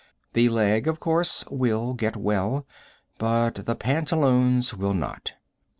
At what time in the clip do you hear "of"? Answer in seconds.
0.87-0.99